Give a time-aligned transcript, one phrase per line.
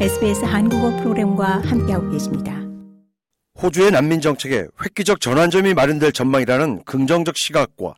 [0.00, 2.60] SBS 한국어 프로그램과 함께하고 계십니다.
[3.62, 7.94] 호주의 난민 정책에 획기적 전환점이 마련될 전망이라는 긍정적 시각과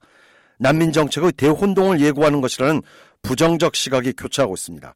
[0.58, 2.82] 난민 정책의 대혼동을 예고하는 것이라는
[3.22, 4.94] 부정적 시각이 교차하고 있습니다.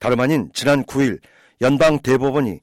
[0.00, 1.20] 다름 아닌 지난 9일
[1.60, 2.58] 연방 대법원이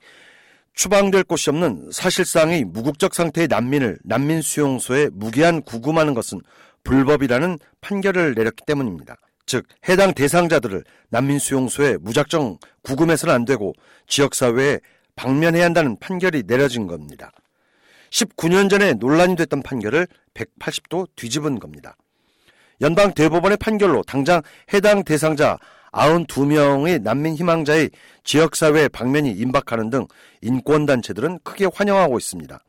[0.74, 6.42] 추방될 곳이 없는 사실상의 무국적 상태의 난민을 난민 수용소에 무기한 구금하는 것은
[6.84, 9.16] 불법이라는 판결을 내렸기 때문입니다.
[9.50, 13.74] 즉 해당 대상자들을 난민 수용소에 무작정 구금해서는 안 되고
[14.06, 14.80] 지역 사회에
[15.16, 17.32] 방면해야 한다는 판결이 내려진 겁니다.
[18.12, 21.96] 19년 전에 논란이 됐던 판결을 180도 뒤집은 겁니다.
[22.82, 25.58] 연방 대법원의 판결로 당장 해당 대상자
[25.94, 27.90] 92명의 난민 희망자의
[28.24, 30.06] 지역사회 방면이 임박하는 등
[30.44, 32.60] 인권단체들은 크게 환영하고 있습니다.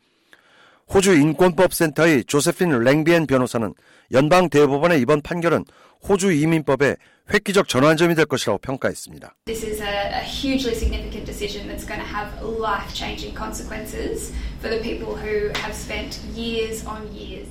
[0.93, 3.73] 호주 인권법센터의 조세핀 랭비엔 변호사는
[4.13, 5.65] 연방 대법원의 이번 판결은
[6.09, 6.97] 호주 이민법의
[7.33, 9.37] 획기적 전환점이 될 것이라고 평가했습니다.
[9.47, 15.15] This is a, hugely significant decision that's going to have life-changing consequences for the people
[15.15, 17.47] who have spent years on years.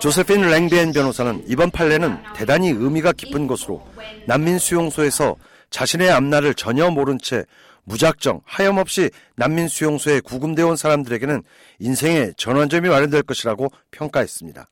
[0.00, 3.84] 조세핀 랭비엔 변호사는 이번 판례는 대단히 의미가 깊은 것으로
[4.26, 5.36] 난민 수용소에서
[5.70, 7.44] 자신의 앞날을 전혀 모른 채
[7.86, 11.42] 무작정 하염없이 난민 수용소에 구금되어 온 사람들에게는
[11.78, 14.68] 인생의 전환점이 마련될 것이라고 평가했습니다.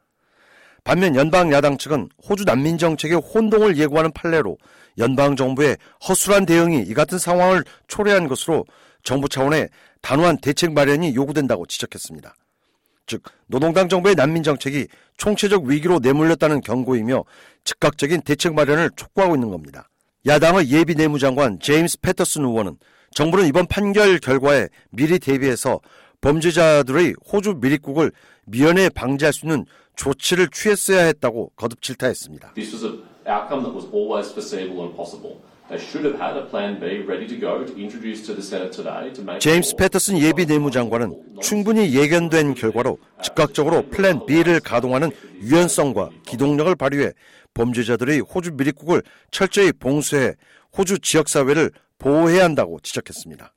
[0.82, 4.58] 반면 연방 야당 측은 호주 난민 정책의 혼동을 예고하는 판례로
[4.98, 8.64] 연방 정부의 허술한 대응이 이 같은 상황을 초래한 것으로
[9.02, 9.70] 정부 차원의
[10.02, 12.34] 단호한 대책 마련이 요구된다고 지적했습니다.
[13.06, 17.24] 즉 노동당 정부의 난민 정책이 총체적 위기로 내몰렸다는 경고이며
[17.64, 19.88] 즉각적인 대책 마련을 촉구하고 있는 겁니다.
[20.26, 22.76] 야당의 예비 내무장관 제임스 패터슨 의원은
[23.14, 25.80] 정부는 이번 판결 결과에 미리 대비해서
[26.20, 28.10] 범죄자들의 호주 미립국을
[28.46, 29.64] 미연에 방지할 수 있는
[29.96, 32.54] 조치를 취했어야 했다고 거듭 질타했습니다.
[32.54, 35.38] This was an outcome that was always foreseeable and possible.
[35.68, 38.72] They should have had a plan B ready to go to introduce to the Senate
[38.74, 45.10] today to make 제임스 패터슨 예비 내무장관은 충분히 예견된 결과로 즉각적으로 플랜 B를 가동하는
[45.40, 47.12] 유연성과 기동력을 발휘해
[47.54, 50.34] 범죄자들의 호주 미립국을 철저히 봉쇄해
[50.76, 53.54] 호주 지역사회를 보호해야 한다고 지적했습니다.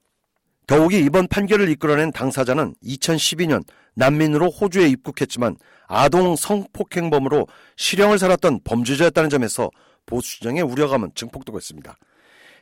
[0.68, 3.64] 더욱이 이번 판결을 이끌어낸 당사자는 2012년
[3.96, 5.56] 난민으로 호주에 입국했지만
[5.88, 7.48] 아동 성폭행범으로
[7.78, 9.72] 실형을 살았던 범죄자였다는 점에서
[10.06, 11.96] 보수주장의 우려감은 증폭되고 있습니다.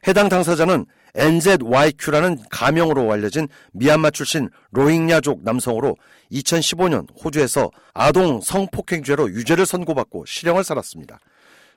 [0.07, 0.85] 해당 당사자는
[1.15, 5.95] NZYQ라는 가명으로 알려진 미얀마 출신 로힝야족 남성으로
[6.31, 11.19] 2015년 호주에서 아동 성폭행죄로 유죄를 선고받고 실형을 살았습니다.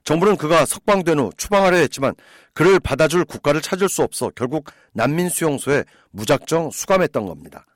[0.04, 2.14] 정부는 그가 석방된 후 추방하려 했지만
[2.54, 7.66] 그를 받아줄 국가를 찾을 수 없어 결국 난민 수용소에 무작정 수감했던 겁니다.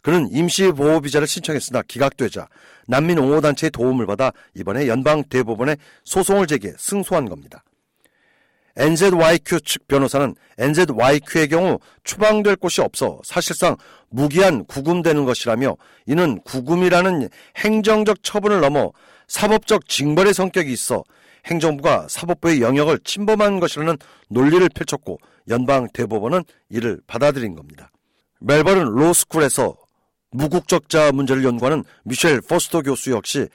[0.00, 2.48] 그는 임시보호비자를 신청했으나 기각되자
[2.86, 7.62] 난민 옹호단체의 도움을 받아 이번에 연방 대법원에 소송을 제기해 승소한 겁니다.
[8.76, 13.76] NZYQ 측 변호사는 NZYQ의 경우 추방될 곳이 없어 사실상
[14.08, 18.92] 무기한 구금되는 것이라며 이는 구금이라는 행정적 처분을 넘어
[19.28, 21.04] 사법적 징벌의 성격이 있어
[21.46, 23.96] 행정부가 사법부의 영역을 침범한 것이라는
[24.28, 25.18] 논리를 펼쳤고
[25.48, 27.90] 연방 대법원은 이를 받아들인 겁니다.
[28.40, 29.76] 멜버른 로스쿨에서
[30.32, 33.48] 무국적자 문제를 연구하는 미셸 포스터 교수 역시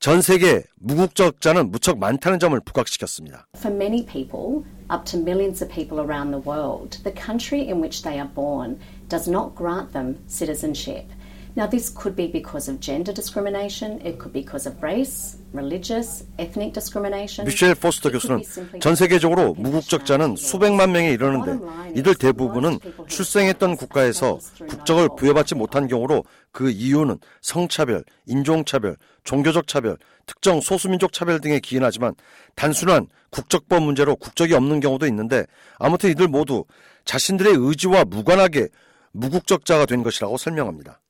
[0.00, 3.46] 전 세계 무국적자는 무척 많다는 점을 부각시켰습니다.
[3.56, 8.02] For many people, up to millions of people around the world, the country in which
[8.02, 11.06] they are born does not grant them citizenship.
[11.54, 16.24] Now, this could be because of gender discrimination, it could be because of race, religious,
[16.38, 17.46] ethnic discrimination.
[17.46, 18.42] 미셸 포스터 교수는
[18.80, 21.58] 전 세계적으로 무국적자는 수백만 명에 이르는데
[21.94, 30.62] 이들 대부분은 출생했던 국가에서 국적을 부여받지 못한 경우로 그 이유는 성차별, 인종차별, 종교적 차별, 특정
[30.62, 32.14] 소수민족 차별 등에 기인하지만
[32.54, 35.44] 단순한 국적법 문제로 국적이 없는 경우도 있는데
[35.78, 36.64] 아무튼 이들 모두
[37.04, 38.68] 자신들의 의지와 무관하게
[39.12, 41.01] 무국적자가 된 것이라고 설명합니다.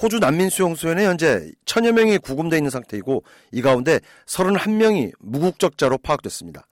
[0.00, 3.22] 호주 난민 수용소에는 현재 천여 명이 구금되어 있는 상태이고
[3.52, 6.66] 이 가운데 31명이 무국적자로 파악됐습니다.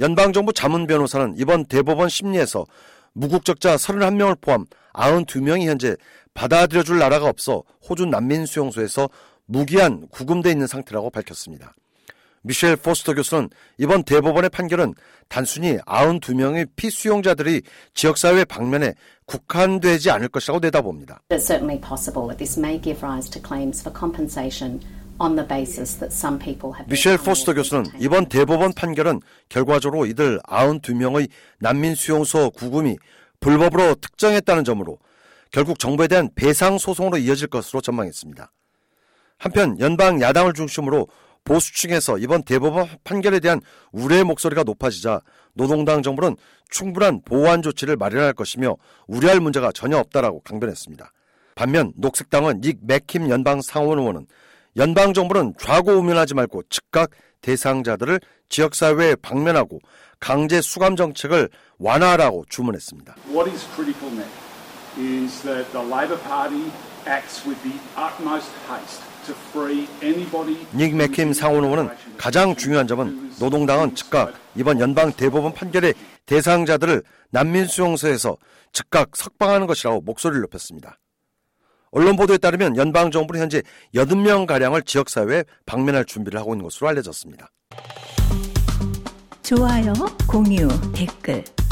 [0.00, 2.66] 연방정부 자문 변호사는 이번 대법원 심리에서
[3.12, 5.96] 무국적자 31명을 포함 92명이 현재
[6.34, 9.08] 받아들여줄 나라가 없어 호주 난민 수용소에서
[9.46, 11.74] 무기한 구금되어 있는 상태라고 밝혔습니다.
[12.42, 14.94] 미셸 포스터 교수는 이번 대법원의 판결은
[15.28, 17.62] 단순히 92명의 피수용자들이
[17.94, 18.94] 지역사회 방면에
[19.26, 21.20] 국한되지 않을 것이라고 내다봅니다.
[21.28, 24.80] It's certainly possible that this may give rise to claims for compensation
[26.86, 29.20] 미셸 포스터 교수는 이번 대법원 판결은
[29.50, 31.28] 결과적으로 이들 92명의
[31.58, 32.96] 난민 수용소 구금이
[33.38, 34.98] 불법으로 특정했다는 점으로
[35.50, 38.50] 결국 정부에 대한 배상 소송으로 이어질 것으로 전망했습니다.
[39.36, 41.08] 한편 연방 야당을 중심으로
[41.44, 43.60] 보수층에서 이번 대법원 판결에 대한
[43.92, 45.20] 우려의 목소리가 높아지자
[45.54, 46.36] 노동당 정부는
[46.70, 48.76] 충분한 보완 조치를 마련할 것이며
[49.06, 51.12] 우려할 문제가 전혀 없다라고 강변했습니다.
[51.54, 54.26] 반면 녹색당은 닉 맥킴 연방 상원 의원은
[54.76, 57.10] 연방 정부는 좌고우면하지 말고 즉각
[57.42, 59.80] 대상자들을 지역사회에 방면하고
[60.20, 61.48] 강제 수감 정책을
[61.78, 63.16] 완화하라고 주문했습니다.
[63.28, 64.49] What is critical now
[64.98, 66.72] is that the Labor Party
[67.06, 70.66] acts with the utmost haste to free anybody.
[70.74, 75.94] 닉 맥킴 상원 의원은 가장 중요한 점은 노동당은 즉각 이번 연방 대법원 판결의
[76.26, 78.36] 대상자들을 난민 수용소에서
[78.72, 80.98] 즉각 석방하는 것이라고 목소리를 높였습니다.
[81.92, 83.62] 언론 보도에 따르면 연방 정부는 현재
[83.94, 87.50] 80명 가량을 지역 사회에 방면할 준비를 하고 있는 것으로 알려졌습니다.
[89.42, 89.92] 좋아요,
[90.28, 91.42] 공유, 댓글,